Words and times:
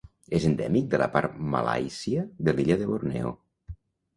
És 0.37 0.45
endèmic 0.47 0.87
de 0.93 0.99
la 1.01 1.09
part 1.17 1.35
malàisia 1.57 2.25
de 2.49 2.57
l'illa 2.61 2.79
de 2.81 2.89
Borneo. 2.95 3.35